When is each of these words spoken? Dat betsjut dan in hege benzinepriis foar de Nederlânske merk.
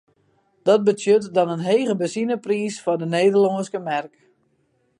Dat 0.67 0.83
betsjut 0.87 1.23
dan 1.35 1.47
in 1.55 1.65
hege 1.69 1.95
benzinepriis 2.01 2.75
foar 2.83 2.99
de 3.01 3.07
Nederlânske 3.15 3.79
merk. 3.89 4.15